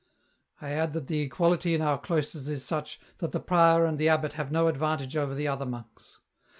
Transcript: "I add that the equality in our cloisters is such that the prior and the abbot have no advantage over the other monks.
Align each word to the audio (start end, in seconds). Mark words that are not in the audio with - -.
"I 0.63 0.71
add 0.71 0.93
that 0.93 1.05
the 1.05 1.19
equality 1.21 1.75
in 1.75 1.81
our 1.83 1.99
cloisters 1.99 2.49
is 2.49 2.65
such 2.65 2.99
that 3.19 3.33
the 3.33 3.39
prior 3.39 3.85
and 3.85 3.99
the 3.99 4.09
abbot 4.09 4.33
have 4.33 4.51
no 4.51 4.67
advantage 4.67 5.15
over 5.15 5.35
the 5.35 5.47
other 5.47 5.67
monks. 5.67 6.17